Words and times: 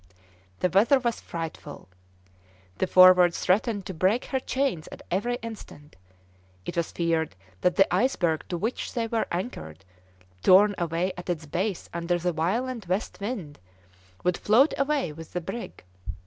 The 0.61 0.69
weather 0.71 0.97
was 0.97 1.21
frightful. 1.21 1.87
The 2.79 2.87
Forward 2.87 3.35
threatened 3.35 3.85
to 3.85 3.93
break 3.93 4.25
her 4.25 4.39
chains 4.39 4.89
at 4.91 5.03
every 5.11 5.35
instant; 5.43 5.95
it 6.65 6.75
was 6.75 6.91
feared 6.91 7.35
that 7.61 7.75
the 7.75 7.93
iceberg 7.93 8.43
to 8.49 8.57
which 8.57 8.95
they 8.95 9.05
were 9.05 9.27
anchored, 9.31 9.85
torn 10.41 10.73
away 10.79 11.13
at 11.17 11.29
its 11.29 11.45
base 11.45 11.87
under 11.93 12.17
the 12.17 12.31
violent 12.33 12.87
west 12.87 13.19
wind, 13.21 13.59
would 14.23 14.37
float 14.39 14.73
away 14.75 15.13
with 15.13 15.33
the 15.33 15.41
brig. 15.41 15.83